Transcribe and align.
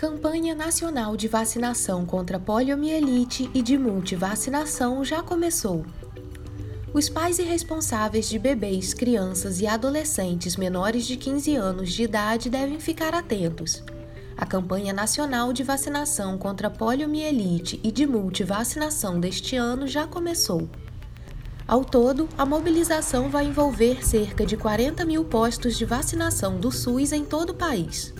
Campanha 0.00 0.54
Nacional 0.54 1.14
de 1.14 1.28
Vacinação 1.28 2.06
contra 2.06 2.40
Poliomielite 2.40 3.50
e 3.52 3.60
de 3.60 3.76
Multivacinação 3.76 5.04
já 5.04 5.22
começou. 5.22 5.84
Os 6.94 7.10
pais 7.10 7.38
e 7.38 7.42
responsáveis 7.42 8.26
de 8.26 8.38
bebês, 8.38 8.94
crianças 8.94 9.60
e 9.60 9.66
adolescentes 9.66 10.56
menores 10.56 11.04
de 11.06 11.18
15 11.18 11.54
anos 11.54 11.92
de 11.92 12.04
idade 12.04 12.48
devem 12.48 12.80
ficar 12.80 13.14
atentos. 13.14 13.82
A 14.38 14.46
campanha 14.46 14.94
nacional 14.94 15.52
de 15.52 15.62
vacinação 15.62 16.38
contra 16.38 16.70
poliomielite 16.70 17.78
e 17.84 17.92
de 17.92 18.06
multivacinação 18.06 19.20
deste 19.20 19.54
ano 19.54 19.86
já 19.86 20.06
começou. 20.06 20.66
Ao 21.68 21.84
todo, 21.84 22.26
a 22.38 22.46
mobilização 22.46 23.28
vai 23.28 23.44
envolver 23.44 24.02
cerca 24.02 24.46
de 24.46 24.56
40 24.56 25.04
mil 25.04 25.26
postos 25.26 25.76
de 25.76 25.84
vacinação 25.84 26.58
do 26.58 26.72
SUS 26.72 27.12
em 27.12 27.22
todo 27.22 27.50
o 27.50 27.54
país. 27.54 28.14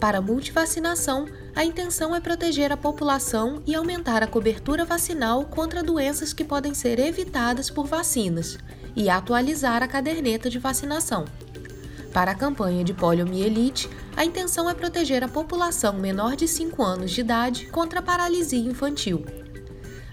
Para 0.00 0.16
a 0.16 0.22
multivacinação, 0.22 1.26
a 1.54 1.62
intenção 1.62 2.16
é 2.16 2.20
proteger 2.20 2.72
a 2.72 2.76
população 2.76 3.62
e 3.66 3.74
aumentar 3.74 4.22
a 4.22 4.26
cobertura 4.26 4.82
vacinal 4.82 5.44
contra 5.44 5.82
doenças 5.82 6.32
que 6.32 6.42
podem 6.42 6.72
ser 6.72 6.98
evitadas 6.98 7.68
por 7.68 7.86
vacinas 7.86 8.56
e 8.96 9.10
atualizar 9.10 9.82
a 9.82 9.86
caderneta 9.86 10.48
de 10.48 10.58
vacinação. 10.58 11.26
Para 12.14 12.30
a 12.30 12.34
campanha 12.34 12.82
de 12.82 12.94
poliomielite, 12.94 13.90
a 14.16 14.24
intenção 14.24 14.70
é 14.70 14.74
proteger 14.74 15.22
a 15.22 15.28
população 15.28 15.92
menor 15.92 16.34
de 16.34 16.48
5 16.48 16.82
anos 16.82 17.10
de 17.10 17.20
idade 17.20 17.66
contra 17.66 18.00
a 18.00 18.02
paralisia 18.02 18.58
infantil. 18.58 19.22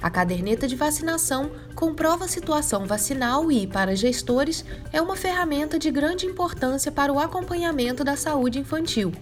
A 0.02 0.10
caderneta 0.10 0.68
de 0.68 0.76
vacinação 0.76 1.50
comprova 1.74 2.26
a 2.26 2.28
situação 2.28 2.86
vacinal 2.86 3.50
e, 3.50 3.66
para 3.66 3.96
gestores, 3.96 4.66
é 4.92 5.02
uma 5.02 5.16
ferramenta 5.16 5.80
de 5.80 5.90
grande 5.90 6.26
importância 6.26 6.92
para 6.92 7.12
o 7.12 7.20
acompanhamento 7.20 8.04
da 8.04 8.18
saúde 8.18 8.60
infantil 8.60 9.14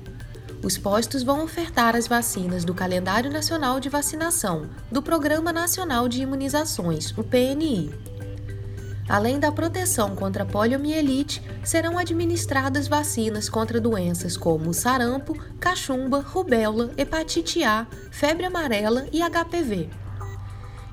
os 0.63 0.77
postos 0.77 1.23
vão 1.23 1.43
ofertar 1.43 1.95
as 1.95 2.07
vacinas 2.07 2.65
do 2.65 2.73
Calendário 2.73 3.31
Nacional 3.31 3.79
de 3.79 3.89
Vacinação, 3.89 4.69
do 4.91 5.01
Programa 5.01 5.53
Nacional 5.53 6.07
de 6.07 6.21
Imunizações, 6.21 7.11
o 7.17 7.23
PNI. 7.23 7.93
Além 9.07 9.39
da 9.39 9.51
proteção 9.51 10.15
contra 10.15 10.43
a 10.43 10.45
poliomielite, 10.45 11.41
serão 11.63 11.97
administradas 11.97 12.87
vacinas 12.87 13.47
contra 13.47 13.79
doenças 13.79 14.35
como 14.35 14.73
sarampo, 14.73 15.37
cachumba, 15.59 16.19
rubéola, 16.21 16.91
hepatite 16.97 17.63
A, 17.63 17.85
febre 18.09 18.45
amarela 18.45 19.05
e 19.11 19.21
HPV. 19.21 20.04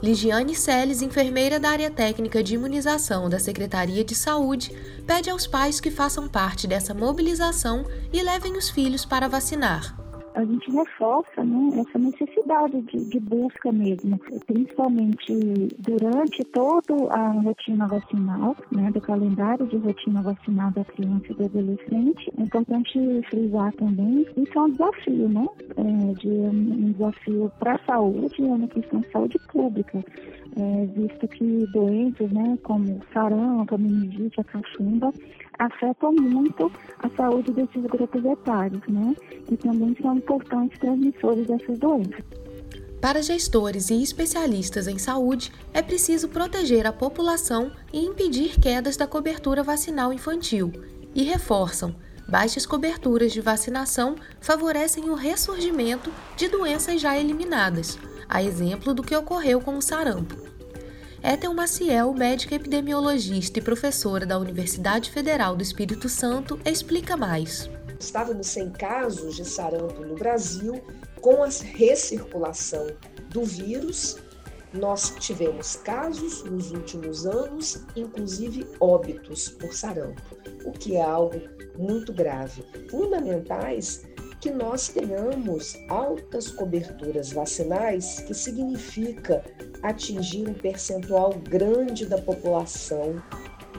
Ligiane 0.03 0.57
Seles, 0.57 1.01
enfermeira 1.01 1.61
da 1.61 1.71
área 1.71 1.89
técnica 1.89 2.43
de 2.43 2.55
imunização 2.55 3.31
da 3.31 3.39
Secretaria 3.39 4.03
de 4.03 4.17
Saúde, 4.17 4.77
pede 5.07 5.31
aos 5.31 5.47
pais 5.47 5.81
que 5.81 5.93
façam 5.93 6.27
parte 6.27 6.67
dessa 6.67 6.93
mobilização 6.93 7.87
e 8.13 8.21
levem 8.21 8.57
os 8.57 8.69
filhos 8.69 9.05
para 9.05 9.29
vacinar 9.29 10.02
a 10.35 10.45
gente 10.45 10.71
reforça 10.71 11.45
né, 11.45 11.81
essa 11.81 11.99
necessidade 11.99 12.81
de, 12.83 13.05
de, 13.11 13.21
busca 13.21 13.71
mesmo, 13.71 14.19
principalmente 14.47 15.33
durante 15.79 16.45
toda 16.45 16.95
a 17.11 17.33
rotina 17.33 17.87
vacinal, 17.87 18.57
né, 18.71 18.91
do 18.91 19.01
calendário 19.01 19.67
de 19.67 19.77
rotina 19.77 20.23
vacinal 20.23 20.71
da 20.71 20.85
criança 20.85 21.27
e 21.31 21.35
do 21.35 21.45
adolescente. 21.45 22.33
É 22.39 22.43
importante 22.43 22.99
frisar 23.31 23.73
também, 23.75 24.27
isso 24.37 24.59
é 24.59 24.61
um 24.63 24.71
desafio, 24.71 25.29
né, 25.29 25.47
é, 25.77 26.13
de 26.15 26.29
um 26.29 26.93
desafio 26.93 27.53
para 27.59 27.75
a 27.75 27.85
saúde, 27.87 28.43
é 28.43 28.45
uma 28.45 28.69
questão 28.69 29.01
de 29.01 29.11
saúde 29.11 29.39
pública, 29.51 30.05
é, 30.57 30.87
visto 30.87 31.29
que 31.29 31.67
doenças, 31.73 32.31
né, 32.33 32.59
como 32.63 33.01
sarampo, 33.13 33.79
meningite, 33.79 34.41
a 34.41 34.45
cachumba, 34.45 35.13
afetam 35.65 36.13
muito 36.13 36.71
a 36.99 37.09
saúde 37.11 37.53
desses 37.53 37.85
grupos 37.85 38.25
etários, 38.25 38.83
né? 38.89 39.15
E 39.51 39.57
também 39.57 39.97
são 40.01 40.17
importantes 40.17 40.79
transmissores 40.79 41.47
dessas 41.47 41.79
doenças. 41.79 42.25
Para 43.01 43.23
gestores 43.23 43.91
e 43.91 44.01
especialistas 44.01 44.87
em 44.87 44.99
saúde, 44.99 45.53
é 45.75 45.83
preciso 45.83 46.29
proteger 46.29 46.87
a 46.87 46.93
população 46.93 47.73
e 47.93 48.05
impedir 48.05 48.61
quedas 48.61 48.97
da 48.97 49.07
cobertura 49.07 49.63
vacinal 49.63 50.13
infantil. 50.13 50.73
E 51.15 51.25
reforçam: 51.25 51.95
baixas 52.29 52.65
coberturas 52.65 53.33
de 53.33 53.41
vacinação 53.41 54.15
favorecem 54.41 55.11
o 55.11 55.15
ressurgimento 55.15 56.13
de 56.37 56.49
doenças 56.49 57.01
já 57.01 57.19
eliminadas, 57.19 57.99
a 58.29 58.43
exemplo 58.43 58.95
do 58.95 59.03
que 59.03 59.17
ocorreu 59.17 59.61
com 59.61 59.77
o 59.77 59.83
sarampo. 59.83 60.52
Ethel 61.25 61.55
Maciel, 61.55 62.13
médica 62.13 62.57
epidemiologista 62.57 63.61
e 63.61 63.63
professora 63.63 64.27
da 64.27 64.37
Universidade 64.37 65.09
Federal 65.09 65.55
do 65.55 65.63
Espírito 65.63 66.09
Santo, 66.09 66.59
explica 66.65 67.17
mais. 67.17 67.71
Estávamos 67.99 68.49
sem 68.49 68.71
casos 68.71 69.37
de 69.37 69.45
sarampo 69.45 70.05
no 70.05 70.17
Brasil, 70.17 70.83
com 71.21 71.45
a 71.45 71.49
recirculação 71.49 72.89
do 73.29 73.45
vírus, 73.45 74.19
nós 74.73 75.15
tivemos 75.21 75.77
casos 75.77 76.43
nos 76.43 76.73
últimos 76.73 77.25
anos, 77.25 77.85
inclusive 77.95 78.67
óbitos 78.81 79.49
por 79.49 79.73
sarampo, 79.73 80.23
o 80.65 80.73
que 80.73 80.97
é 80.97 81.03
algo 81.03 81.41
muito 81.79 82.13
grave. 82.13 82.65
Fundamentais 82.91 84.03
que 84.43 84.51
nós 84.51 84.89
tenhamos 84.89 85.79
altas 85.89 86.51
coberturas 86.51 87.33
vacinais, 87.33 88.19
que 88.27 88.35
significa 88.35 89.41
atingir 89.85 90.49
um 90.49 90.53
percentual 90.53 91.33
grande 91.49 92.05
da 92.07 92.19
população 92.19 93.23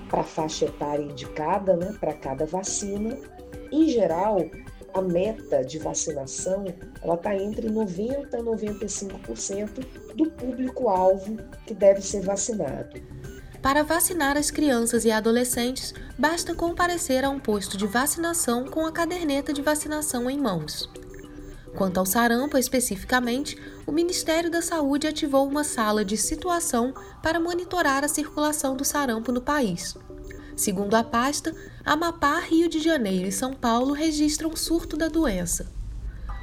para 0.09 0.21
a 0.21 0.23
faixa 0.23 0.65
etária 0.65 1.03
indicada, 1.03 1.75
né, 1.75 1.93
para 1.99 2.13
cada 2.13 2.45
vacina. 2.45 3.17
Em 3.73 3.89
geral, 3.89 4.37
a 4.93 5.01
meta 5.01 5.65
de 5.65 5.79
vacinação 5.79 6.63
ela 7.03 7.15
está 7.15 7.35
entre 7.35 7.67
90% 7.67 8.33
e 8.33 8.37
95% 8.37 9.85
do 10.15 10.31
público-alvo 10.31 11.35
que 11.67 11.73
deve 11.73 12.01
ser 12.01 12.21
vacinado. 12.21 13.01
Para 13.63 13.81
vacinar 13.81 14.35
as 14.35 14.51
crianças 14.51 15.05
e 15.05 15.09
adolescentes, 15.09 15.93
basta 16.19 16.53
comparecer 16.53 17.23
a 17.23 17.29
um 17.29 17.39
posto 17.39 17.77
de 17.77 17.87
vacinação 17.87 18.65
com 18.65 18.85
a 18.85 18.91
caderneta 18.91 19.53
de 19.53 19.61
vacinação 19.61 20.29
em 20.29 20.37
mãos. 20.37 20.89
Quanto 21.73 21.97
ao 21.97 22.05
sarampo 22.05 22.57
especificamente, 22.57 23.57
o 23.87 23.91
Ministério 23.93 24.51
da 24.51 24.61
Saúde 24.61 25.07
ativou 25.07 25.47
uma 25.47 25.63
sala 25.63 26.03
de 26.03 26.17
situação 26.17 26.93
para 27.23 27.39
monitorar 27.39 28.03
a 28.03 28.09
circulação 28.09 28.75
do 28.75 28.83
sarampo 28.83 29.31
no 29.31 29.41
país. 29.41 29.95
Segundo 30.57 30.93
a 30.95 31.03
pasta, 31.03 31.55
Amapá, 31.85 32.39
Rio 32.39 32.67
de 32.67 32.79
Janeiro 32.79 33.29
e 33.29 33.31
São 33.31 33.53
Paulo 33.53 33.93
registram 33.93 34.53
surto 34.57 34.97
da 34.97 35.07
doença. 35.07 35.71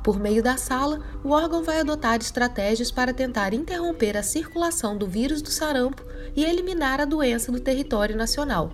Por 0.03 0.19
meio 0.19 0.43
da 0.43 0.56
sala, 0.56 1.00
o 1.22 1.31
órgão 1.31 1.62
vai 1.62 1.81
adotar 1.81 2.19
estratégias 2.21 2.91
para 2.91 3.12
tentar 3.12 3.53
interromper 3.53 4.16
a 4.16 4.22
circulação 4.22 4.97
do 4.97 5.06
vírus 5.06 5.43
do 5.43 5.50
sarampo 5.50 6.03
e 6.34 6.44
eliminar 6.44 7.00
a 7.00 7.05
doença 7.05 7.53
do 7.53 7.61
território 7.61 8.16
nacional. 8.16 8.72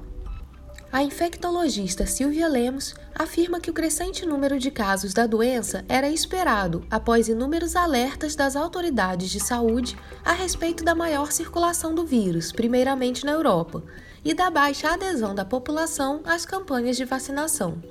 A 0.93 1.03
infectologista 1.03 2.07
Silvia 2.07 2.49
Lemos 2.49 2.95
afirma 3.13 3.61
que 3.61 3.69
o 3.69 3.75
crescente 3.75 4.25
número 4.25 4.59
de 4.59 4.71
casos 4.71 5.13
da 5.13 5.27
doença 5.27 5.85
era 5.89 6.09
esperado 6.09 6.87
após 6.89 7.29
inúmeros 7.29 7.75
alertas 7.75 8.37
das 8.37 8.55
autoridades 8.55 9.29
de 9.29 9.41
saúde 9.41 9.99
a 10.25 10.33
respeito 10.33 10.85
da 10.85 10.95
maior 10.95 11.33
circulação 11.33 11.93
do 11.93 12.07
vírus, 12.07 12.53
primeiramente 12.53 13.27
na 13.27 13.33
Europa, 13.33 13.83
e 14.25 14.33
da 14.33 14.49
baixa 14.49 14.91
adesão 14.91 15.35
da 15.35 15.45
população 15.45 16.21
às 16.25 16.47
campanhas 16.47 16.97
de 16.97 17.05
vacinação. 17.05 17.83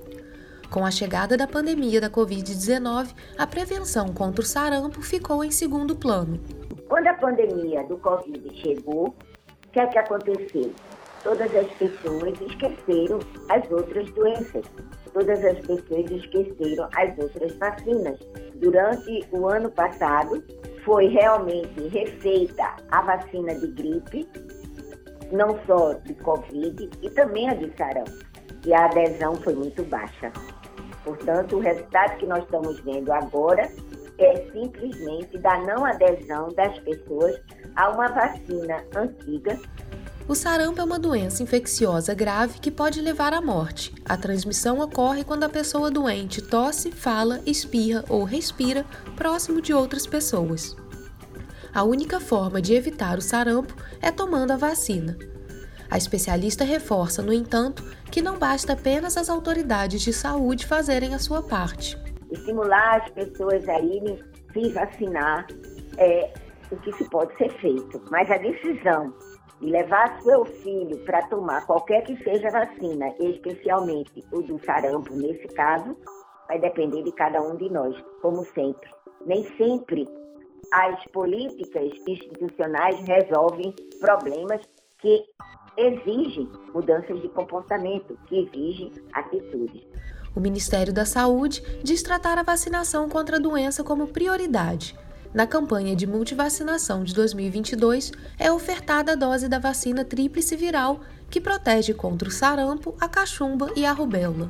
Com 0.69 0.85
a 0.85 0.91
chegada 0.91 1.38
da 1.38 1.47
pandemia 1.47 2.01
da 2.01 2.09
Covid-19, 2.09 3.13
a 3.38 3.47
prevenção 3.47 4.07
contra 4.13 4.41
o 4.41 4.45
sarampo 4.45 5.01
ficou 5.01 5.44
em 5.44 5.51
segundo 5.51 5.95
plano. 5.95 6.39
Quando 6.89 7.07
a 7.07 7.13
pandemia 7.13 7.83
do 7.83 7.97
Covid 7.97 8.62
chegou, 8.62 9.07
o 9.07 9.71
que 9.71 9.79
é 9.79 9.88
que 9.88 9.97
aconteceu? 9.97 10.73
Todas 11.23 11.56
as 11.56 11.67
pessoas 11.73 12.39
esqueceram 12.41 13.19
as 13.50 13.71
outras 13.71 14.09
doenças, 14.12 14.65
todas 15.13 15.44
as 15.44 15.57
pessoas 15.59 16.12
esqueceram 16.12 16.88
as 16.95 17.17
outras 17.17 17.56
vacinas. 17.57 18.19
Durante 18.56 19.27
o 19.31 19.47
ano 19.47 19.71
passado, 19.71 20.44
foi 20.83 21.07
realmente 21.07 21.88
refeita 21.88 22.75
a 22.91 23.01
vacina 23.01 23.56
de 23.56 23.67
gripe, 23.67 24.29
não 25.31 25.59
só 25.65 25.94
de 25.94 26.13
Covid, 26.15 26.89
e 27.01 27.09
também 27.09 27.50
a 27.50 27.56
de 27.56 27.75
sarampo. 27.75 28.12
E 28.65 28.73
a 28.73 28.85
adesão 28.85 29.35
foi 29.35 29.56
muito 29.56 29.83
baixa. 29.83 30.31
Portanto, 31.06 31.57
o 31.57 31.60
resultado 31.60 32.18
que 32.18 32.25
nós 32.25 32.44
estamos 32.44 32.80
vendo 32.81 33.13
agora 33.13 33.72
é 34.18 34.36
simplesmente 34.52 35.38
da 35.38 35.57
não 35.60 35.86
adesão 35.86 36.50
das 36.54 36.78
pessoas 36.80 37.40
a 37.75 37.92
uma 37.92 38.07
vacina 38.07 38.84
antiga. 38.96 39.60
O 40.28 40.34
sarampo 40.34 40.81
é 40.81 40.84
uma 40.84 40.98
doença 40.98 41.44
infecciosa 41.44 42.16
grave 42.16 42.60
que 42.60 42.72
pode 42.72 43.00
levar 43.00 43.34
à 43.34 43.40
morte. 43.40 43.94
A 44.04 44.18
transmissão 44.18 44.80
ocorre 44.80 45.24
quando 45.24 45.44
a 45.44 45.50
pessoa 45.50 45.92
doente 45.92 46.42
tosse, 46.42 46.92
fala, 46.92 47.40
espirra 47.46 48.04
ou 48.10 48.24
respira 48.24 48.84
próximo 49.16 49.62
de 49.62 49.72
outras 49.72 50.08
pessoas. 50.08 50.75
A 51.72 51.84
única 51.84 52.19
forma 52.19 52.60
de 52.60 52.74
evitar 52.74 53.19
o 53.19 53.22
sarampo 53.22 53.75
é 54.01 54.10
tomando 54.10 54.51
a 54.51 54.58
vacina. 54.58 55.16
A 55.90 55.98
especialista 55.98 56.64
reforça, 56.64 57.22
no 57.22 57.34
entanto, 57.34 57.84
que 58.12 58.22
não 58.22 58.38
basta 58.38 58.74
apenas 58.74 59.18
as 59.18 59.30
autoridades 59.30 60.02
de 60.02 60.12
saúde 60.12 60.66
fazerem 60.66 61.14
a 61.14 61.20
sua 61.20 61.44
parte. 61.44 61.98
Estimular 62.32 63.02
as 63.02 63.10
pessoas 63.12 63.68
a 63.70 63.80
irem 63.80 64.20
se 64.52 64.70
vacinar 64.74 65.48
é 65.98 66.34
o 66.72 66.78
que 66.78 66.92
se 66.94 67.10
pode 67.10 67.36
ser 67.38 67.50
feito, 67.60 68.02
mas 68.10 68.30
a 68.32 68.38
decisão 68.38 69.14
de 69.62 69.68
levar 69.68 70.22
seu 70.22 70.44
filho 70.46 70.98
para 71.06 71.22
tomar 71.28 71.66
qualquer 71.66 72.04
que 72.04 72.18
seja 72.24 72.48
a 72.48 72.66
vacina, 72.66 73.14
especialmente 73.20 74.24
o 74.32 74.42
do 74.42 74.60
sarampo 74.66 75.14
nesse 75.14 75.48
caso, 75.50 75.96
vai 76.48 76.60
depender 76.60 77.04
de 77.04 77.12
cada 77.14 77.42
um 77.42 77.56
de 77.56 77.70
nós, 77.70 77.96
como 78.22 78.44
sempre. 78.46 78.90
Nem 79.26 79.44
sempre 79.58 80.08
as 80.72 81.04
políticas 81.12 81.92
institucionais 82.08 83.00
resolvem 83.08 83.74
problemas 84.00 84.62
que 85.00 85.24
exigem 85.77 86.50
mudanças 86.74 87.22
de 87.22 87.30
comportamento, 87.30 88.18
que 88.27 88.39
exigem 88.39 88.92
atitudes. 89.13 89.83
O 90.36 90.39
Ministério 90.39 90.94
da 90.94 91.06
Saúde 91.06 91.63
diz 91.83 92.04
tratar 92.04 92.38
a 92.38 92.44
vacinação 92.44 93.07
contra 93.07 93.38
a 93.38 93.39
doença 93.39 93.83
como 93.83 94.07
prioridade. 94.07 94.95
Na 95.33 95.45
campanha 95.45 95.95
de 95.95 96.07
multivacinação 96.07 97.04
de 97.04 97.13
2022, 97.13 98.12
é 98.39 98.51
ofertada 98.51 99.13
a 99.13 99.16
dose 99.16 99.50
da 99.50 99.60
vacina 99.60 100.06
tríplice 100.06 100.56
viral, 100.56 101.01
que 101.30 101.42
protege 101.42 101.94
contra 101.94 102.30
o 102.30 102.31
sarampo, 102.31 102.95
a 103.00 103.07
cachumba 103.07 103.69
e 103.75 103.86
a 103.86 103.92
rubéola. 103.92 104.50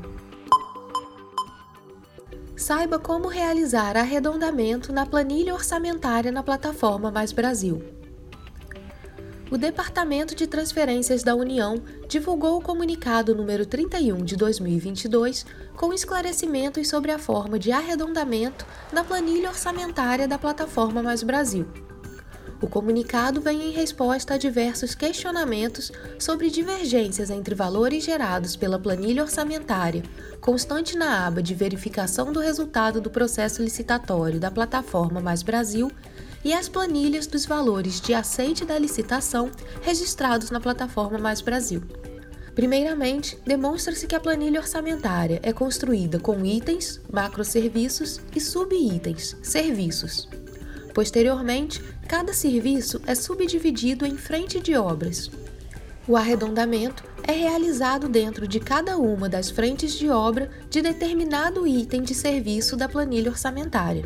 Saiba 2.56 2.98
como 2.98 3.27
realizar 3.27 3.98
arredondamento 3.98 4.94
na 4.94 5.06
planilha 5.06 5.54
orçamentária 5.54 6.31
na 6.31 6.42
plataforma 6.42 7.12
Mais 7.12 7.31
Brasil. 7.31 7.81
O 9.51 9.59
Departamento 9.59 10.33
de 10.33 10.47
Transferências 10.47 11.21
da 11.21 11.36
União 11.36 11.75
divulgou 12.09 12.57
o 12.57 12.62
comunicado 12.62 13.36
número 13.36 13.63
31 13.63 14.25
de 14.25 14.36
2022 14.36 15.45
com 15.75 15.94
esclarecimentos 15.94 16.88
sobre 16.88 17.12
a 17.12 17.19
forma 17.19 17.59
de 17.59 17.71
arredondamento 17.71 18.65
na 18.92 19.03
planilha 19.03 19.50
orçamentária 19.50 20.27
da 20.27 20.39
plataforma 20.39 21.03
Mais 21.03 21.21
Brasil. 21.21 21.68
O 22.59 22.68
comunicado 22.68 23.39
vem 23.39 23.69
em 23.69 23.71
resposta 23.71 24.33
a 24.33 24.38
diversos 24.38 24.95
questionamentos 24.95 25.91
sobre 26.18 26.50
divergências 26.50 27.30
entre 27.30 27.53
valores 27.53 28.03
gerados 28.03 28.56
pela 28.56 28.80
planilha 28.80 29.21
orçamentária, 29.21 30.01
constante 30.41 30.98
na 30.98 31.27
aba 31.27 31.44
de 31.44 31.53
verificação 31.53 32.33
do 32.33 32.39
resultado 32.39 33.00
do 33.00 33.12
processo 33.12 33.62
licitatório 33.62 34.39
da 34.39 34.50
plataforma 34.50 35.21
Mais 35.21 35.44
Brasil, 35.44 35.91
e 36.45 36.53
as 36.53 36.69
planilhas 36.69 37.25
dos 37.25 37.44
valores 37.44 38.00
de 38.00 38.13
aceite 38.13 38.63
da 38.63 38.77
licitação 38.77 39.50
registrados 39.81 40.51
na 40.51 40.59
plataforma 40.59 41.18
Mais 41.18 41.42
Brasil. 41.42 41.81
Primeiramente, 42.53 43.36
demonstra-se 43.44 44.06
que 44.06 44.15
a 44.15 44.19
planilha 44.19 44.59
orçamentária 44.62 45.39
é 45.42 45.51
construída 45.51 46.19
com 46.19 46.45
itens, 46.45 47.01
macroserviços 47.12 48.21
e 48.33 48.39
subitens, 48.39 49.36
serviços. 49.42 50.30
Posteriormente, 50.94 51.83
cada 52.07 52.31
serviço 52.31 53.01
é 53.07 53.15
subdividido 53.15 54.06
em 54.06 54.15
frente 54.15 54.59
de 54.59 54.75
obras. 54.75 55.31
O 56.07 56.15
arredondamento 56.15 57.03
é 57.24 57.31
realizado 57.31 58.07
dentro 58.07 58.48
de 58.48 58.59
cada 58.59 58.98
uma 58.98 59.27
das 59.27 59.50
frentes 59.50 59.94
de 59.94 60.09
obra 60.12 60.51
de 60.69 60.80
determinado 60.80 61.65
item 61.65 62.03
de 62.03 62.13
serviço 62.13 62.77
da 62.77 62.88
planilha 62.88 63.31
orçamentária. 63.31 64.06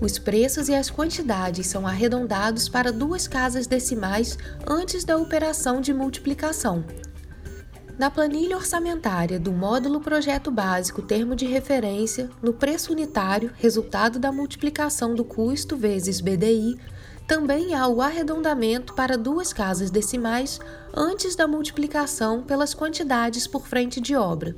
Os 0.00 0.18
preços 0.18 0.68
e 0.68 0.74
as 0.74 0.88
quantidades 0.88 1.66
são 1.66 1.86
arredondados 1.86 2.68
para 2.68 2.92
duas 2.92 3.26
casas 3.26 3.66
decimais 3.66 4.38
antes 4.66 5.04
da 5.04 5.16
operação 5.16 5.80
de 5.80 5.92
multiplicação, 5.92 6.84
na 7.98 8.08
planilha 8.08 8.56
orçamentária 8.56 9.40
do 9.40 9.50
módulo 9.50 10.00
Projeto 10.00 10.52
Básico 10.52 11.02
Termo 11.02 11.34
de 11.34 11.46
Referência, 11.46 12.30
no 12.40 12.52
preço 12.52 12.92
unitário, 12.92 13.50
resultado 13.56 14.20
da 14.20 14.30
multiplicação 14.30 15.16
do 15.16 15.24
custo 15.24 15.76
vezes 15.76 16.20
BDI, 16.20 16.78
também 17.26 17.74
há 17.74 17.88
o 17.88 18.00
arredondamento 18.00 18.94
para 18.94 19.18
duas 19.18 19.52
casas 19.52 19.90
decimais 19.90 20.60
antes 20.94 21.34
da 21.34 21.48
multiplicação 21.48 22.42
pelas 22.42 22.72
quantidades 22.72 23.48
por 23.48 23.66
frente 23.66 24.00
de 24.00 24.14
obra. 24.14 24.54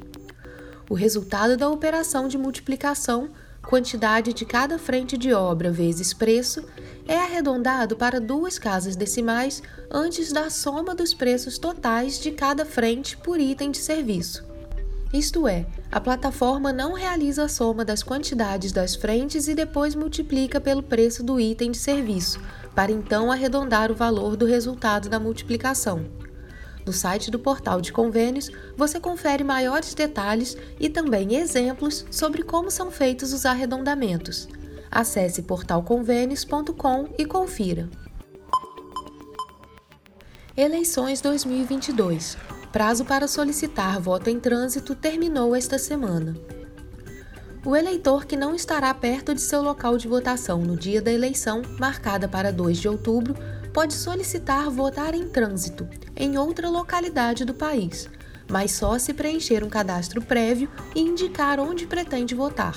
O 0.91 0.95
resultado 0.95 1.57
da 1.57 1.69
operação 1.69 2.29
de 2.29 2.37
multiplicação 2.37 3.31
quantidade 3.71 4.33
de 4.33 4.45
cada 4.45 4.81
frente 4.81 5.17
de 5.17 5.33
obra 5.33 5.71
vezes 5.71 6.13
preço, 6.13 6.65
é 7.07 7.17
arredondado 7.17 7.97
para 7.97 8.21
duas 8.21 8.59
casas 8.59 8.97
decimais 8.97 9.63
antes 9.89 10.33
da 10.33 10.51
soma 10.51 10.93
dos 10.93 11.15
preços 11.15 11.57
totais 11.57 12.19
de 12.19 12.33
cada 12.33 12.67
frente 12.67 13.17
por 13.17 13.39
item 13.39 13.71
de 13.71 13.79
serviço. 13.79 14.45
Isto 15.15 15.47
é, 15.47 15.67
a 15.91 16.01
plataforma 16.01 16.73
não 16.73 16.95
realiza 16.95 17.45
a 17.45 17.49
soma 17.49 17.85
das 17.85 18.03
quantidades 18.03 18.73
das 18.73 18.97
frentes 18.97 19.47
e 19.47 19.55
depois 19.55 19.95
multiplica 19.95 20.61
pelo 20.61 20.83
preço 20.83 21.23
do 21.23 21.39
item 21.39 21.71
de 21.71 21.79
serviço, 21.79 22.41
para 22.75 22.91
então 22.91 23.31
arredondar 23.31 23.93
o 23.93 23.95
valor 23.95 24.37
do 24.37 24.47
resultado 24.47 25.09
da 25.09 25.21
multiplicação. 25.21 26.07
No 26.87 26.93
site 26.93 27.31
do 27.31 27.39
portal 27.39 27.81
de 27.81 27.93
convênios, 27.93 28.51
você 28.77 28.99
confere 28.99 29.45
maiores 29.45 29.95
detalhes 29.95 30.57
e 30.79 30.89
também 30.89 31.37
exemplos 31.37 32.07
sobre 32.11 32.43
como 32.43 32.71
são 32.71 32.91
feitos 32.91 33.33
os 33.33 33.45
arredondamentos. 33.45 34.49
Acesse 34.91 35.43
portalconvênios.com 35.43 37.09
e 37.19 37.25
confira. 37.25 37.89
Eleições 40.57 41.21
2022. 41.21 42.37
Prazo 42.73 43.05
para 43.05 43.29
solicitar 43.29 44.01
voto 44.01 44.31
em 44.31 44.39
trânsito 44.39 44.95
terminou 44.95 45.55
esta 45.55 45.79
semana. 45.79 46.37
O 47.65 47.77
eleitor 47.77 48.25
que 48.25 48.37
não 48.37 48.55
estará 48.55 48.93
perto 48.95 49.35
de 49.35 49.41
seu 49.41 49.61
local 49.61 49.97
de 49.99 50.09
votação 50.09 50.61
no 50.63 50.77
dia 50.77 51.03
da 51.03 51.13
eleição, 51.13 51.63
marcada 51.79 52.27
para 52.27 52.51
2 52.51 52.79
de 52.79 52.89
outubro, 52.89 53.35
pode 53.73 53.95
solicitar 53.95 54.69
votar 54.71 55.15
em 55.15 55.29
trânsito 55.29 55.89
em 56.17 56.37
outra 56.37 56.69
localidade 56.69 57.45
do 57.45 57.55
país, 57.55 58.09
mas 58.51 58.73
só 58.73 58.99
se 58.99 59.15
preencher 59.15 59.65
um 59.65 59.69
cadastro 59.69 60.21
prévio 60.21 60.69
e 60.95 61.01
indicar 61.01 61.59
onde 61.61 61.87
pretende 61.87 62.35
votar. 62.35 62.77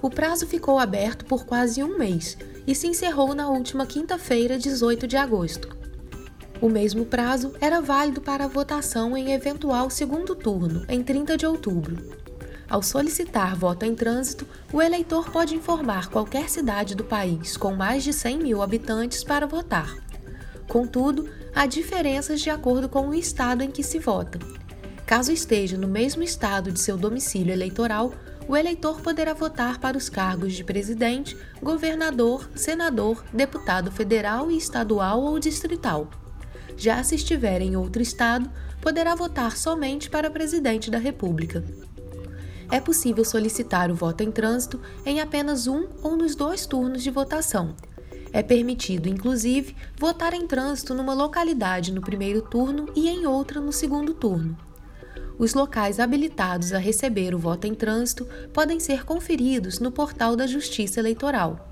O 0.00 0.08
prazo 0.08 0.46
ficou 0.46 0.78
aberto 0.78 1.24
por 1.26 1.44
quase 1.44 1.82
um 1.82 1.98
mês 1.98 2.38
e 2.66 2.74
se 2.74 2.86
encerrou 2.86 3.34
na 3.34 3.48
última 3.50 3.84
quinta-feira, 3.84 4.58
18 4.58 5.06
de 5.06 5.16
agosto. 5.16 5.76
O 6.60 6.68
mesmo 6.68 7.04
prazo 7.04 7.54
era 7.60 7.80
válido 7.80 8.20
para 8.20 8.44
a 8.44 8.48
votação 8.48 9.16
em 9.16 9.32
eventual 9.32 9.90
segundo 9.90 10.34
turno, 10.34 10.84
em 10.88 11.02
30 11.02 11.36
de 11.36 11.46
outubro. 11.46 12.19
Ao 12.70 12.84
solicitar 12.84 13.56
voto 13.56 13.84
em 13.84 13.96
trânsito, 13.96 14.46
o 14.72 14.80
eleitor 14.80 15.28
pode 15.28 15.56
informar 15.56 16.08
qualquer 16.08 16.48
cidade 16.48 16.94
do 16.94 17.02
país 17.02 17.56
com 17.56 17.74
mais 17.74 18.04
de 18.04 18.12
100 18.12 18.38
mil 18.38 18.62
habitantes 18.62 19.24
para 19.24 19.44
votar. 19.44 19.96
Contudo, 20.68 21.28
há 21.52 21.66
diferenças 21.66 22.40
de 22.40 22.48
acordo 22.48 22.88
com 22.88 23.08
o 23.08 23.14
estado 23.14 23.64
em 23.64 23.72
que 23.72 23.82
se 23.82 23.98
vota. 23.98 24.38
Caso 25.04 25.32
esteja 25.32 25.76
no 25.76 25.88
mesmo 25.88 26.22
estado 26.22 26.70
de 26.70 26.78
seu 26.78 26.96
domicílio 26.96 27.52
eleitoral, 27.52 28.14
o 28.46 28.56
eleitor 28.56 29.00
poderá 29.00 29.34
votar 29.34 29.80
para 29.80 29.98
os 29.98 30.08
cargos 30.08 30.52
de 30.52 30.62
presidente, 30.62 31.36
governador, 31.60 32.48
senador, 32.54 33.24
deputado 33.32 33.90
federal 33.90 34.48
e 34.48 34.56
estadual 34.56 35.20
ou 35.22 35.40
distrital. 35.40 36.08
Já 36.76 37.02
se 37.02 37.16
estiver 37.16 37.62
em 37.62 37.74
outro 37.74 38.00
estado, 38.00 38.48
poderá 38.80 39.16
votar 39.16 39.56
somente 39.56 40.08
para 40.08 40.30
presidente 40.30 40.88
da 40.88 40.98
República 40.98 41.64
é 42.70 42.80
possível 42.80 43.24
solicitar 43.24 43.90
o 43.90 43.94
voto 43.94 44.22
em 44.22 44.30
trânsito 44.30 44.80
em 45.04 45.20
apenas 45.20 45.66
um 45.66 45.88
ou 46.02 46.16
nos 46.16 46.34
dois 46.34 46.66
turnos 46.66 47.02
de 47.02 47.10
votação. 47.10 47.74
É 48.32 48.42
permitido, 48.42 49.08
inclusive, 49.08 49.74
votar 49.98 50.32
em 50.34 50.46
trânsito 50.46 50.94
numa 50.94 51.12
localidade 51.12 51.92
no 51.92 52.00
primeiro 52.00 52.42
turno 52.42 52.88
e 52.94 53.08
em 53.08 53.26
outra 53.26 53.60
no 53.60 53.72
segundo 53.72 54.14
turno. 54.14 54.56
Os 55.36 55.54
locais 55.54 55.98
habilitados 55.98 56.72
a 56.72 56.78
receber 56.78 57.34
o 57.34 57.38
voto 57.38 57.66
em 57.66 57.74
trânsito 57.74 58.26
podem 58.52 58.78
ser 58.78 59.04
conferidos 59.04 59.80
no 59.80 59.90
portal 59.90 60.36
da 60.36 60.46
Justiça 60.46 61.00
Eleitoral. 61.00 61.66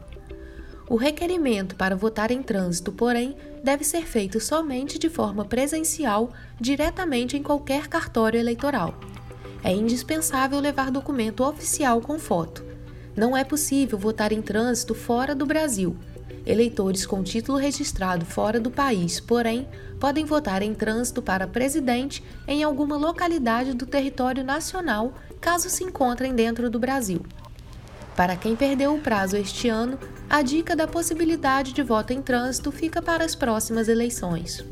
O 0.89 0.97
requerimento 0.97 1.77
para 1.77 1.95
votar 1.95 2.31
em 2.31 2.43
trânsito, 2.43 2.91
porém, 2.91 3.37
deve 3.63 3.85
ser 3.85 4.07
feito 4.07 4.41
somente 4.41 4.99
de 4.99 5.11
forma 5.11 5.45
presencial, 5.45 6.33
diretamente 6.59 7.37
em 7.37 7.43
qualquer 7.43 7.89
cartório 7.89 8.41
eleitoral 8.41 8.99
é 9.63 9.73
indispensável 9.73 10.61
levar 10.61 10.91
documento 10.91 11.45
oficial 11.45 12.01
com 12.01 12.19
foto. 12.19 12.65
não 13.17 13.37
é 13.37 13.43
possível 13.43 13.99
votar 13.99 14.31
em 14.31 14.41
trânsito 14.41 14.95
fora 14.95 15.35
do 15.35 15.45
Brasil. 15.45 15.97
Eleitores 16.47 17.05
com 17.05 17.23
título 17.23 17.59
registrado 17.59 18.25
fora 18.25 18.61
do 18.61 18.71
país, 18.71 19.19
porém, 19.19 19.67
podem 19.99 20.25
votar 20.25 20.63
em 20.63 20.73
trânsito 20.73 21.21
para 21.21 21.47
presidente 21.47 22.23
em 22.47 22.63
alguma 22.63 22.97
localidade 22.97 23.75
do 23.75 23.85
território 23.85 24.45
nacional, 24.45 25.13
caso 25.41 25.69
se 25.69 25.83
encontrem 25.83 26.33
dentro 26.33 26.71
do 26.71 26.79
Brasil. 26.79 27.21
Para 28.15 28.37
quem 28.37 28.55
perdeu 28.55 28.95
o 28.95 29.01
prazo 29.01 29.37
este 29.37 29.69
ano, 29.69 29.99
a 30.31 30.41
dica 30.41 30.75
da 30.77 30.87
possibilidade 30.87 31.73
de 31.73 31.83
voto 31.83 32.13
em 32.13 32.23
trânsito 32.23 32.71
fica 32.71 33.03
para 33.03 33.25
as 33.25 33.35
próximas 33.35 33.89
eleições. 33.89 34.65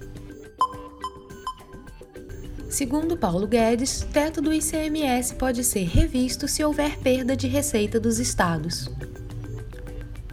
Segundo 2.76 3.16
Paulo 3.16 3.46
Guedes, 3.46 4.06
teto 4.12 4.42
do 4.42 4.52
ICMS 4.52 5.34
pode 5.36 5.64
ser 5.64 5.84
revisto 5.84 6.46
se 6.46 6.62
houver 6.62 6.98
perda 6.98 7.34
de 7.34 7.46
receita 7.48 7.98
dos 7.98 8.18
estados. 8.18 8.90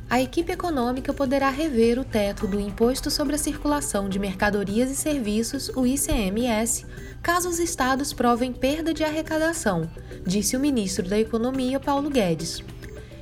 A 0.10 0.22
equipe 0.22 0.52
econômica 0.52 1.14
poderá 1.14 1.50
rever 1.50 1.98
o 1.98 2.04
teto 2.04 2.46
do 2.46 2.60
Imposto 2.60 3.10
sobre 3.10 3.36
a 3.36 3.38
Circulação 3.38 4.10
de 4.10 4.20
Mercadorias 4.20 4.92
e 4.92 4.96
Serviços, 4.98 5.70
o 5.70 5.88
ICMS, 5.88 6.86
caso 7.22 7.48
os 7.48 7.60
estados 7.60 8.12
provem 8.12 8.52
perda 8.52 8.94
de 8.94 9.06
arrecadação, 9.06 9.90
disse 10.28 10.58
o 10.58 10.60
ministro 10.60 11.08
da 11.08 11.18
Economia, 11.18 11.80
Paulo 11.80 12.10
Guedes. 12.10 12.62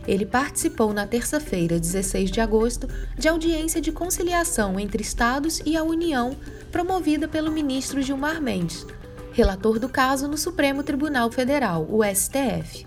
Ele 0.08 0.26
participou 0.26 0.94
na 0.94 1.06
terça-feira, 1.06 1.80
16 1.80 2.32
de 2.32 2.42
agosto, 2.42 2.88
de 3.16 3.28
audiência 3.28 3.80
de 3.80 3.92
conciliação 3.92 4.80
entre 4.80 5.04
estados 5.04 5.62
e 5.64 5.78
a 5.78 5.84
União, 5.84 6.36
promovida 6.72 7.28
pelo 7.28 7.52
ministro 7.52 8.02
Gilmar 8.02 8.42
Mendes, 8.42 8.84
relator 9.34 9.80
do 9.80 9.88
caso 9.88 10.28
no 10.28 10.38
Supremo 10.38 10.84
Tribunal 10.84 11.32
Federal, 11.32 11.88
o 11.90 12.04
STF. 12.04 12.86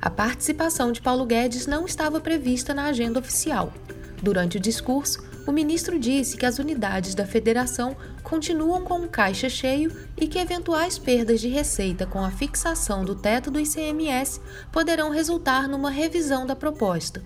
A 0.00 0.08
participação 0.08 0.92
de 0.92 1.00
Paulo 1.00 1.26
Guedes 1.26 1.66
não 1.66 1.84
estava 1.84 2.20
prevista 2.20 2.72
na 2.72 2.84
agenda 2.84 3.18
oficial. 3.18 3.72
Durante 4.22 4.56
o 4.56 4.60
discurso, 4.60 5.22
o 5.46 5.52
ministro 5.52 5.98
disse 5.98 6.36
que 6.36 6.46
as 6.46 6.58
unidades 6.58 7.14
da 7.14 7.26
federação 7.26 7.96
continuam 8.22 8.82
com 8.82 9.02
o 9.02 9.08
caixa 9.08 9.48
cheio 9.48 9.92
e 10.16 10.28
que 10.28 10.38
eventuais 10.38 10.96
perdas 10.96 11.40
de 11.40 11.48
receita 11.48 12.06
com 12.06 12.24
a 12.24 12.30
fixação 12.30 13.04
do 13.04 13.14
teto 13.14 13.50
do 13.50 13.60
ICMS 13.60 14.40
poderão 14.70 15.10
resultar 15.10 15.68
numa 15.68 15.90
revisão 15.90 16.46
da 16.46 16.54
proposta. 16.54 17.22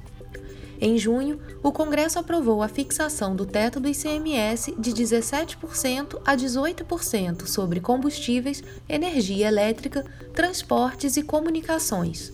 Em 0.80 0.96
junho, 0.96 1.40
o 1.60 1.72
Congresso 1.72 2.20
aprovou 2.20 2.62
a 2.62 2.68
fixação 2.68 3.34
do 3.34 3.44
teto 3.44 3.80
do 3.80 3.88
ICMS 3.88 4.74
de 4.78 4.92
17% 4.92 6.20
a 6.24 6.36
18% 6.36 7.46
sobre 7.46 7.80
combustíveis, 7.80 8.62
energia 8.88 9.48
elétrica, 9.48 10.04
transportes 10.32 11.16
e 11.16 11.22
comunicações. 11.24 12.32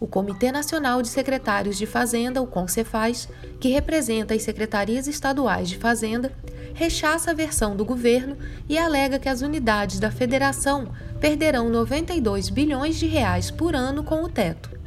O 0.00 0.06
Comitê 0.06 0.50
Nacional 0.50 1.02
de 1.02 1.08
Secretários 1.08 1.76
de 1.76 1.84
Fazenda, 1.84 2.40
o 2.40 2.46
CONCEFAZ, 2.46 3.28
que 3.60 3.68
representa 3.68 4.32
as 4.32 4.42
secretarias 4.42 5.06
estaduais 5.06 5.68
de 5.68 5.76
Fazenda, 5.76 6.32
rechaça 6.72 7.32
a 7.32 7.34
versão 7.34 7.76
do 7.76 7.84
governo 7.84 8.38
e 8.68 8.78
alega 8.78 9.18
que 9.18 9.28
as 9.28 9.42
unidades 9.42 9.98
da 9.98 10.10
federação 10.10 10.88
perderão 11.20 11.68
92 11.68 12.48
bilhões 12.48 12.96
de 12.96 13.06
reais 13.06 13.50
por 13.50 13.74
ano 13.74 14.04
com 14.04 14.22
o 14.22 14.28
teto. 14.28 14.77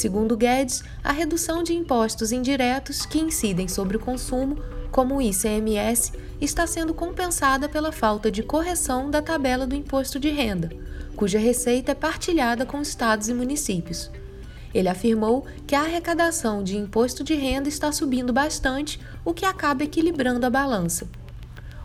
Segundo 0.00 0.34
Guedes, 0.34 0.82
a 1.04 1.12
redução 1.12 1.62
de 1.62 1.74
impostos 1.74 2.32
indiretos 2.32 3.04
que 3.04 3.18
incidem 3.18 3.68
sobre 3.68 3.98
o 3.98 4.00
consumo, 4.00 4.56
como 4.90 5.16
o 5.16 5.20
ICMS, 5.20 6.12
está 6.40 6.66
sendo 6.66 6.94
compensada 6.94 7.68
pela 7.68 7.92
falta 7.92 8.30
de 8.30 8.42
correção 8.42 9.10
da 9.10 9.20
tabela 9.20 9.66
do 9.66 9.74
imposto 9.74 10.18
de 10.18 10.30
renda, 10.30 10.70
cuja 11.14 11.38
receita 11.38 11.92
é 11.92 11.94
partilhada 11.94 12.64
com 12.64 12.80
estados 12.80 13.28
e 13.28 13.34
municípios. 13.34 14.10
Ele 14.72 14.88
afirmou 14.88 15.44
que 15.66 15.74
a 15.74 15.82
arrecadação 15.82 16.64
de 16.64 16.78
imposto 16.78 17.22
de 17.22 17.34
renda 17.34 17.68
está 17.68 17.92
subindo 17.92 18.32
bastante, 18.32 18.98
o 19.22 19.34
que 19.34 19.44
acaba 19.44 19.84
equilibrando 19.84 20.46
a 20.46 20.48
balança. 20.48 21.06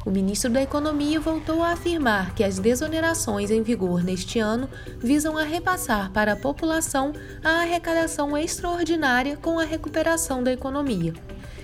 O 0.05 0.11
ministro 0.11 0.51
da 0.51 0.61
Economia 0.61 1.19
voltou 1.19 1.63
a 1.63 1.71
afirmar 1.71 2.35
que 2.35 2.43
as 2.43 2.59
desonerações 2.59 3.49
em 3.49 3.63
vigor 3.63 4.03
neste 4.03 4.37
ano 4.37 4.69
visam 4.99 5.35
a 5.35 5.41
repassar 5.41 6.11
para 6.11 6.33
a 6.33 6.35
população 6.35 7.11
a 7.43 7.61
arrecadação 7.61 8.37
extraordinária 8.37 9.35
com 9.35 9.57
a 9.57 9.65
recuperação 9.65 10.43
da 10.43 10.53
economia. 10.53 11.11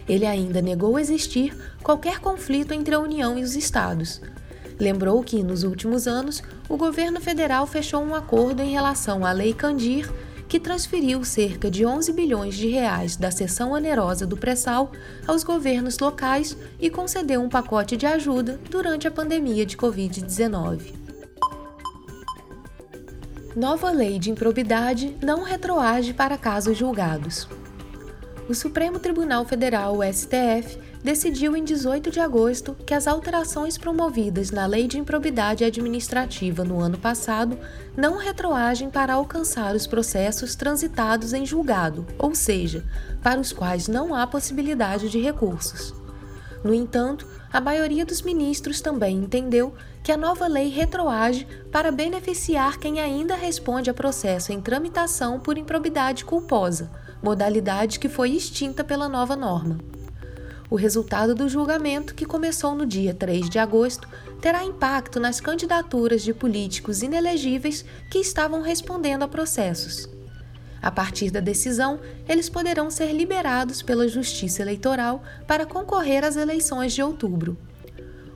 Ele 0.10 0.26
ainda 0.26 0.60
negou 0.60 0.98
existir 0.98 1.56
qualquer 1.84 2.18
conflito 2.18 2.74
entre 2.74 2.96
a 2.96 3.00
União 3.00 3.38
e 3.38 3.44
os 3.44 3.56
estados. 3.56 4.20
Lembrou 4.80 5.22
que, 5.24 5.44
nos 5.44 5.62
últimos 5.62 6.08
anos, 6.08 6.42
o 6.68 6.76
governo 6.76 7.22
federal 7.22 7.68
fechou 7.68 8.02
um 8.02 8.16
acordo 8.16 8.64
em 8.64 8.72
relação 8.72 9.24
à 9.24 9.32
Lei 9.32 9.54
Candir 9.54 10.12
que 10.52 10.60
transferiu 10.60 11.24
cerca 11.24 11.72
de 11.72 11.86
11 11.86 12.12
bilhões 12.12 12.56
de 12.56 12.68
reais 12.68 13.16
da 13.16 13.32
seção 13.32 13.72
onerosa 13.72 14.28
do 14.28 14.36
pré-sal 14.36 14.92
aos 15.26 15.46
governos 15.46 15.98
locais 15.98 16.58
e 16.78 16.90
concedeu 16.90 17.42
um 17.42 17.48
pacote 17.48 17.96
de 17.96 18.06
ajuda 18.06 18.60
durante 18.70 19.08
a 19.08 19.12
pandemia 19.12 19.66
de 19.66 19.78
Covid-19. 19.78 20.94
Nova 23.56 23.92
lei 23.92 24.20
de 24.20 24.30
improbidade 24.30 25.16
não 25.24 25.42
retroage 25.42 26.14
para 26.14 26.38
casos 26.38 26.78
julgados. 26.78 27.48
O 28.50 28.54
Supremo 28.54 29.00
Tribunal 29.00 29.46
Federal, 29.46 30.00
o 30.00 30.04
STF, 30.04 30.78
decidiu 31.04 31.56
em 31.56 31.64
18 31.64 32.12
de 32.12 32.20
agosto 32.20 32.76
que 32.86 32.94
as 32.94 33.08
alterações 33.08 33.78
promovidas 33.78 34.52
na 34.52 34.66
Lei 34.66 34.88
de 34.88 35.00
Improbidade 35.00 35.64
Administrativa 35.64 36.64
no 36.64 36.80
ano 36.80 36.98
passado 36.98 37.58
não 37.98 38.18
retroagem 38.18 38.90
para 38.90 39.14
alcançar 39.14 39.76
os 39.76 39.88
processos 39.88 40.56
transitados 40.56 41.34
em 41.34 41.46
julgado, 41.46 42.06
ou 42.18 42.36
seja, 42.36 42.84
para 43.22 43.40
os 43.40 43.52
quais 43.52 43.88
não 43.88 44.14
há 44.14 44.28
possibilidade 44.28 45.10
de 45.10 45.20
recursos. 45.20 45.94
No 46.64 46.74
entanto, 46.74 47.28
a 47.52 47.60
maioria 47.60 48.06
dos 48.06 48.22
ministros 48.22 48.80
também 48.80 49.18
entendeu 49.18 49.74
que 50.04 50.12
a 50.12 50.18
nova 50.18 50.48
lei 50.48 50.70
retroage 50.70 51.48
para 51.72 51.92
beneficiar 51.92 52.78
quem 52.78 53.00
ainda 53.00 53.36
responde 53.36 53.90
a 53.90 53.94
processo 53.94 54.54
em 54.54 54.62
tramitação 54.62 55.40
por 55.40 55.58
improbidade 55.58 56.24
culposa, 56.24 56.92
modalidade 57.22 58.00
que 58.00 58.08
foi 58.08 58.32
extinta 58.32 58.84
pela 58.84 59.10
nova 59.10 59.36
norma. 59.36 59.80
O 60.72 60.78
resultado 60.78 61.36
do 61.36 61.50
julgamento, 61.50 62.16
que 62.16 62.26
começou 62.26 62.74
no 62.74 62.86
dia 62.86 63.14
3 63.14 63.50
de 63.50 63.60
agosto, 63.60 64.08
terá 64.40 64.64
impacto 64.64 65.20
nas 65.20 65.42
candidaturas 65.42 66.22
de 66.22 66.34
políticos 66.34 67.04
inelegíveis 67.04 67.84
que 68.10 68.20
estavam 68.20 68.62
respondendo 68.62 69.24
a 69.24 69.28
processos. 69.28 70.08
A 70.82 70.90
partir 70.90 71.30
da 71.30 71.42
decisão, 71.42 72.00
eles 72.26 72.50
poderão 72.50 72.90
ser 72.90 73.12
liberados 73.12 73.82
pela 73.82 74.08
Justiça 74.08 74.62
Eleitoral 74.62 75.22
para 75.46 75.66
concorrer 75.66 76.24
às 76.24 76.38
eleições 76.38 76.94
de 76.94 77.04
outubro 77.04 77.58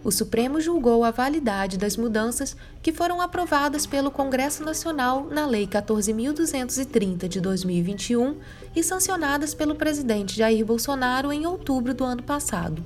o 0.05 0.11
Supremo 0.11 0.61
julgou 0.61 1.03
a 1.03 1.09
validade 1.09 1.79
das 1.79 1.97
mudanças 1.97 2.55
que 2.79 2.93
foram 2.93 3.19
aprovadas 3.19 3.87
pelo 3.87 4.11
Congresso 4.11 4.63
Nacional 4.63 5.25
na 5.31 5.47
Lei 5.47 5.65
14.230 5.65 7.27
de 7.27 7.41
2021 7.41 8.37
e 8.75 8.83
sancionadas 8.83 9.55
pelo 9.55 9.73
presidente 9.73 10.37
Jair 10.37 10.63
Bolsonaro 10.63 11.33
em 11.33 11.47
outubro 11.47 11.91
do 11.91 12.03
ano 12.03 12.21
passado. 12.21 12.85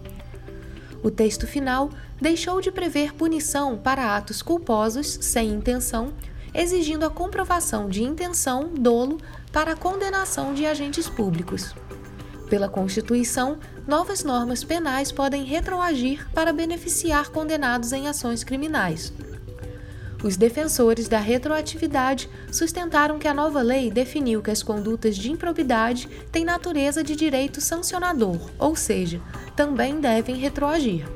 O 1.04 1.12
texto 1.12 1.46
final 1.46 1.90
deixou 2.22 2.62
de 2.62 2.72
prever 2.72 3.14
punição 3.14 3.78
para 3.78 4.16
atos 4.16 4.42
culposos 4.42 5.20
sem 5.20 5.50
intenção, 5.50 6.14
exigindo 6.54 7.06
a 7.06 7.10
comprovação 7.10 7.90
de 7.90 8.02
intenção, 8.02 8.70
dolo, 8.74 9.18
para 9.52 9.74
a 9.74 9.76
condenação 9.76 10.54
de 10.54 10.66
agentes 10.66 11.10
públicos. 11.10 11.76
Pela 12.50 12.70
Constituição, 12.70 13.60
novas 13.90 14.24
normas 14.24 14.64
penais 14.64 15.12
podem 15.12 15.44
retroagir 15.44 16.30
para 16.32 16.54
beneficiar 16.54 17.30
condenados 17.30 17.92
em 17.92 18.08
ações 18.08 18.44
criminais. 18.44 19.12
Os 20.24 20.38
defensores 20.38 21.08
da 21.08 21.18
retroatividade 21.18 22.30
sustentaram 22.52 23.18
que 23.18 23.28
a 23.28 23.34
nova 23.34 23.64
lei 23.64 23.90
definiu 23.90 24.44
que 24.44 24.52
as 24.52 24.62
condutas 24.62 25.18
de 25.18 25.32
improbidade 25.32 26.08
têm 26.32 26.46
natureza 26.46 27.04
de 27.04 27.16
direito 27.16 27.60
sancionador, 27.60 28.38
ou 28.60 28.76
seja, 28.76 29.20
também 29.56 30.00
devem 30.00 30.36
retroagir. 30.36 31.08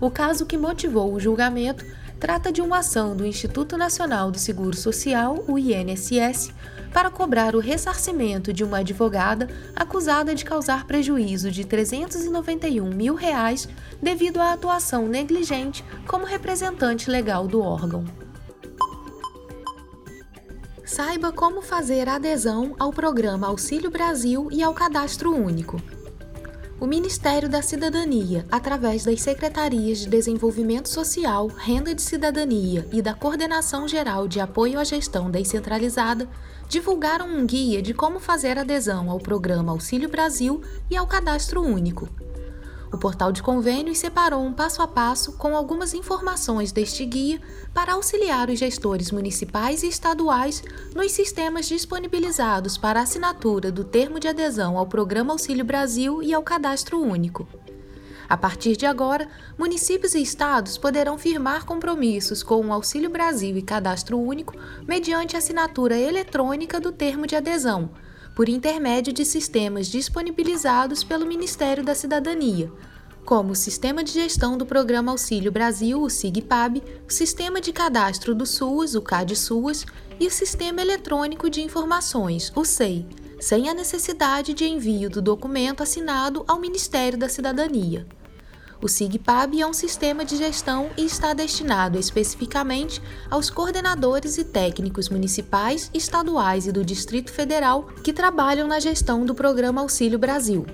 O 0.00 0.10
caso 0.10 0.46
que 0.46 0.56
motivou 0.56 1.12
o 1.12 1.20
julgamento 1.20 1.84
trata 2.18 2.50
de 2.50 2.60
uma 2.60 2.78
ação 2.78 3.16
do 3.16 3.26
Instituto 3.26 3.76
Nacional 3.76 4.30
do 4.30 4.38
Seguro 4.38 4.76
Social, 4.76 5.44
o 5.46 5.58
INSS, 5.58 6.52
para 6.92 7.10
cobrar 7.10 7.54
o 7.54 7.60
ressarcimento 7.60 8.52
de 8.52 8.64
uma 8.64 8.78
advogada 8.78 9.48
acusada 9.74 10.34
de 10.34 10.44
causar 10.44 10.86
prejuízo 10.86 11.50
de 11.50 11.64
391 11.64 12.88
mil 12.88 13.14
reais 13.14 13.68
devido 14.00 14.40
à 14.40 14.52
atuação 14.52 15.06
negligente 15.06 15.84
como 16.06 16.24
representante 16.24 17.10
legal 17.10 17.46
do 17.46 17.60
órgão. 17.60 18.04
Saiba 20.84 21.32
como 21.32 21.60
fazer 21.60 22.08
adesão 22.08 22.74
ao 22.78 22.92
programa 22.92 23.48
Auxílio 23.48 23.90
Brasil 23.90 24.48
e 24.50 24.62
ao 24.62 24.72
Cadastro 24.72 25.34
Único. 25.34 25.82
O 26.78 26.86
Ministério 26.86 27.48
da 27.48 27.62
Cidadania, 27.62 28.44
através 28.50 29.04
das 29.04 29.22
Secretarias 29.22 29.98
de 29.98 30.08
Desenvolvimento 30.08 30.88
Social, 30.88 31.46
Renda 31.46 31.94
de 31.94 32.02
Cidadania 32.02 32.86
e 32.92 33.00
da 33.00 33.14
Coordenação 33.14 33.88
Geral 33.88 34.28
de 34.28 34.40
Apoio 34.40 34.78
à 34.78 34.84
Gestão 34.84 35.30
Descentralizada, 35.30 36.28
divulgaram 36.68 37.28
um 37.28 37.46
guia 37.46 37.80
de 37.80 37.94
como 37.94 38.20
fazer 38.20 38.58
adesão 38.58 39.10
ao 39.10 39.18
programa 39.18 39.72
Auxílio 39.72 40.08
Brasil 40.08 40.60
e 40.90 40.96
ao 40.96 41.06
Cadastro 41.06 41.62
Único. 41.62 42.08
O 42.96 42.98
portal 42.98 43.30
de 43.30 43.42
convênios 43.42 43.98
separou 43.98 44.42
um 44.42 44.54
passo 44.54 44.80
a 44.80 44.88
passo 44.88 45.34
com 45.34 45.54
algumas 45.54 45.92
informações 45.92 46.72
deste 46.72 47.04
guia 47.04 47.38
para 47.74 47.92
auxiliar 47.92 48.48
os 48.48 48.58
gestores 48.58 49.10
municipais 49.10 49.82
e 49.82 49.88
estaduais 49.88 50.64
nos 50.94 51.12
sistemas 51.12 51.68
disponibilizados 51.68 52.78
para 52.78 53.02
assinatura 53.02 53.70
do 53.70 53.84
termo 53.84 54.18
de 54.18 54.28
adesão 54.28 54.78
ao 54.78 54.86
Programa 54.86 55.34
Auxílio 55.34 55.62
Brasil 55.62 56.22
e 56.22 56.32
ao 56.32 56.42
Cadastro 56.42 56.98
Único. 56.98 57.46
A 58.26 58.36
partir 58.38 58.78
de 58.78 58.86
agora, 58.86 59.28
municípios 59.58 60.14
e 60.14 60.22
estados 60.22 60.78
poderão 60.78 61.18
firmar 61.18 61.66
compromissos 61.66 62.42
com 62.42 62.64
o 62.64 62.72
Auxílio 62.72 63.10
Brasil 63.10 63.58
e 63.58 63.62
Cadastro 63.62 64.18
Único 64.18 64.54
mediante 64.88 65.36
assinatura 65.36 65.98
eletrônica 65.98 66.80
do 66.80 66.90
termo 66.90 67.26
de 67.26 67.36
adesão 67.36 67.90
por 68.36 68.50
intermédio 68.50 69.14
de 69.14 69.24
sistemas 69.24 69.86
disponibilizados 69.86 71.02
pelo 71.02 71.24
Ministério 71.24 71.82
da 71.82 71.94
Cidadania, 71.94 72.70
como 73.24 73.52
o 73.52 73.56
Sistema 73.56 74.04
de 74.04 74.12
Gestão 74.12 74.58
do 74.58 74.66
Programa 74.66 75.10
Auxílio 75.10 75.50
Brasil, 75.50 76.02
o 76.02 76.10
SIGPAB, 76.10 76.82
o 77.08 77.10
Sistema 77.10 77.62
de 77.62 77.72
Cadastro 77.72 78.34
do 78.34 78.44
SUAS, 78.44 78.94
o 78.94 79.00
CAD-SUAS, 79.00 79.86
e 80.20 80.26
o 80.26 80.30
Sistema 80.30 80.82
Eletrônico 80.82 81.48
de 81.48 81.62
Informações, 81.62 82.52
o 82.54 82.62
SEI, 82.62 83.06
sem 83.40 83.70
a 83.70 83.74
necessidade 83.74 84.52
de 84.52 84.66
envio 84.66 85.08
do 85.08 85.22
documento 85.22 85.82
assinado 85.82 86.44
ao 86.46 86.60
Ministério 86.60 87.18
da 87.18 87.30
Cidadania. 87.30 88.06
O 88.80 88.88
SIGPAB 88.88 89.60
é 89.60 89.66
um 89.66 89.72
sistema 89.72 90.24
de 90.24 90.36
gestão 90.36 90.90
e 90.96 91.04
está 91.04 91.32
destinado 91.32 91.98
especificamente 91.98 93.00
aos 93.30 93.48
coordenadores 93.48 94.36
e 94.36 94.44
técnicos 94.44 95.08
municipais, 95.08 95.90
estaduais 95.94 96.66
e 96.66 96.72
do 96.72 96.84
Distrito 96.84 97.32
Federal 97.32 97.88
que 98.04 98.12
trabalham 98.12 98.68
na 98.68 98.78
gestão 98.78 99.24
do 99.24 99.34
Programa 99.34 99.80
Auxílio 99.80 100.18
Brasil. 100.18 100.66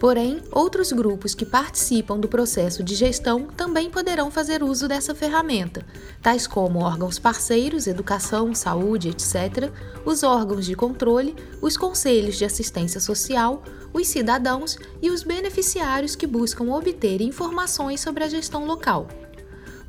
Porém, 0.00 0.40
outros 0.50 0.92
grupos 0.92 1.34
que 1.34 1.44
participam 1.44 2.18
do 2.18 2.26
processo 2.26 2.82
de 2.82 2.94
gestão 2.94 3.48
também 3.48 3.90
poderão 3.90 4.30
fazer 4.30 4.62
uso 4.62 4.88
dessa 4.88 5.14
ferramenta, 5.14 5.84
tais 6.22 6.46
como 6.46 6.78
órgãos 6.78 7.18
parceiros, 7.18 7.86
educação, 7.86 8.54
saúde, 8.54 9.10
etc., 9.10 9.70
os 10.02 10.22
órgãos 10.22 10.64
de 10.64 10.74
controle, 10.74 11.36
os 11.60 11.76
conselhos 11.76 12.38
de 12.38 12.46
assistência 12.46 12.98
social, 12.98 13.62
os 13.92 14.08
cidadãos 14.08 14.78
e 15.02 15.10
os 15.10 15.22
beneficiários 15.22 16.16
que 16.16 16.26
buscam 16.26 16.72
obter 16.72 17.20
informações 17.20 18.00
sobre 18.00 18.24
a 18.24 18.28
gestão 18.28 18.64
local. 18.64 19.06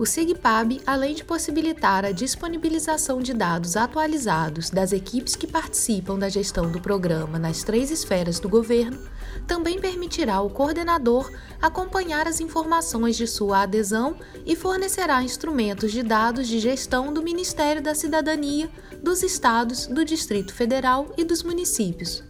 O 0.01 0.05
SIGPAB, 0.08 0.81
além 0.84 1.13
de 1.13 1.24
possibilitar 1.24 2.03
a 2.03 2.12
disponibilização 2.12 3.20
de 3.20 3.36
dados 3.36 3.77
atualizados 3.77 4.72
das 4.72 4.91
equipes 4.93 5.36
que 5.36 5.46
participam 5.46 6.17
da 6.17 6.27
gestão 6.27 6.72
do 6.72 6.81
programa 6.81 7.38
nas 7.38 7.62
três 7.62 7.91
esferas 7.91 8.39
do 8.39 8.50
governo, 8.50 8.98
também 9.46 9.79
permitirá 9.79 10.38
ao 10.38 10.50
coordenador 10.50 11.31
acompanhar 11.62 12.27
as 12.27 12.39
informações 12.39 13.15
de 13.15 13.27
sua 13.27 13.62
adesão 13.62 14.15
e 14.43 14.55
fornecerá 14.55 15.22
instrumentos 15.22 15.91
de 15.91 16.01
dados 16.01 16.48
de 16.48 16.60
gestão 16.60 17.13
do 17.13 17.22
Ministério 17.22 17.79
da 17.79 17.93
Cidadania, 17.93 18.72
dos 19.03 19.22
estados, 19.22 19.86
do 19.86 20.03
Distrito 20.03 20.51
Federal 20.51 21.13
e 21.15 21.24
dos 21.24 21.43
municípios. 21.43 22.24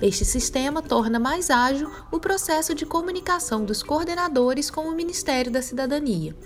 Este 0.00 0.24
sistema 0.24 0.80
torna 0.80 1.18
mais 1.18 1.50
ágil 1.50 1.90
o 2.12 2.20
processo 2.20 2.72
de 2.72 2.86
comunicação 2.86 3.64
dos 3.64 3.82
coordenadores 3.82 4.70
com 4.70 4.82
o 4.82 4.94
Ministério 4.94 5.50
da 5.50 5.60
Cidadania. 5.60 6.36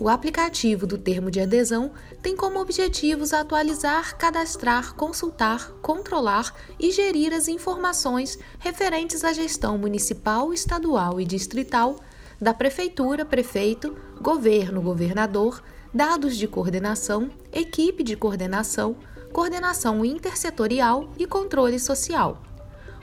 O 0.00 0.08
aplicativo 0.08 0.88
do 0.88 0.98
termo 0.98 1.30
de 1.30 1.40
adesão 1.40 1.92
tem 2.20 2.36
como 2.36 2.58
objetivos 2.58 3.32
atualizar, 3.32 4.16
cadastrar, 4.16 4.94
consultar, 4.96 5.70
controlar 5.80 6.52
e 6.80 6.90
gerir 6.90 7.32
as 7.32 7.46
informações 7.46 8.36
referentes 8.58 9.22
à 9.22 9.32
gestão 9.32 9.78
municipal, 9.78 10.52
estadual 10.52 11.20
e 11.20 11.24
distrital 11.24 11.96
da 12.40 12.52
prefeitura, 12.52 13.24
prefeito, 13.24 13.96
governo, 14.20 14.82
governador, 14.82 15.62
dados 15.94 16.36
de 16.36 16.48
coordenação, 16.48 17.30
equipe 17.52 18.02
de 18.02 18.16
coordenação, 18.16 18.96
coordenação 19.32 20.04
intersetorial 20.04 21.08
e 21.16 21.24
controle 21.24 21.78
social. 21.78 22.42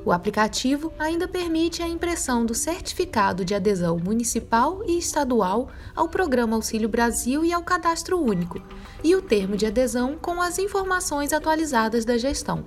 O 0.04 0.12
aplicativo 0.12 0.92
ainda 0.98 1.28
permite 1.28 1.84
a 1.84 1.88
impressão 1.88 2.44
do 2.44 2.56
certificado 2.56 3.46
de 3.46 3.54
adesão 3.54 4.00
municipal 4.00 4.82
e 4.88 4.98
estadual 4.98 5.70
ao 5.96 6.10
Programa 6.10 6.56
Auxílio 6.56 6.90
Brasil 6.90 7.46
e 7.46 7.54
ao 7.54 7.62
Cadastro 7.62 8.20
Único, 8.20 8.62
e 9.04 9.16
o 9.16 9.22
termo 9.22 9.56
de 9.56 9.68
adesão 9.68 10.18
com 10.20 10.42
as 10.42 10.58
informações 10.58 11.32
atualizadas 11.32 12.04
da 12.04 12.18
gestão. 12.18 12.66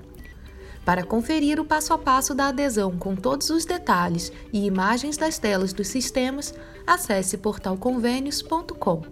Para 0.85 1.03
conferir 1.03 1.59
o 1.59 1.65
passo 1.65 1.93
a 1.93 1.99
passo 1.99 2.35
da 2.35 2.49
adesão 2.49 2.97
com 2.97 3.17
todos 3.17 3.51
os 3.51 3.65
detalhes 3.65 4.31
e 4.53 4.67
imagens 4.67 5.17
das 5.17 5.39
telas 5.39 5.73
dos 5.73 5.89
sistemas, 5.89 6.55
acesse 6.87 7.39
portalconvênios.com. 7.39 9.03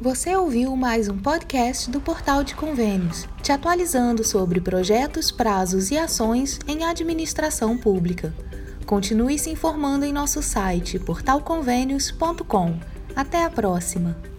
Você 0.00 0.34
ouviu 0.34 0.74
mais 0.74 1.08
um 1.08 1.18
podcast 1.18 1.90
do 1.90 2.00
Portal 2.00 2.42
de 2.42 2.54
Convênios, 2.54 3.26
te 3.46 3.52
atualizando 3.52 4.24
sobre 4.24 4.60
projetos, 4.60 5.30
prazos 5.30 5.92
e 5.92 5.96
ações 5.96 6.58
em 6.66 6.82
administração 6.82 7.78
pública. 7.78 8.34
Continue 8.84 9.38
se 9.38 9.50
informando 9.50 10.04
em 10.04 10.12
nosso 10.12 10.42
site 10.42 10.98
portalconvênios.com. 10.98 12.80
Até 13.14 13.44
a 13.44 13.48
próxima! 13.48 14.35